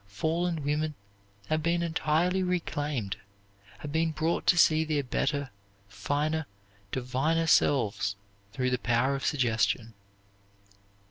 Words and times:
Fallen 0.07 0.63
women 0.63 0.95
have 1.45 1.61
been 1.61 1.83
entirely 1.83 2.41
reclaimed, 2.41 3.17
have 3.81 3.91
been 3.91 4.09
brought 4.09 4.47
to 4.47 4.57
see 4.57 4.83
their 4.83 5.03
better, 5.03 5.51
finer, 5.87 6.47
diviner 6.91 7.45
selves 7.45 8.15
through 8.51 8.71
the 8.71 8.79
power 8.79 9.13
of 9.13 9.23
suggestion. 9.23 9.93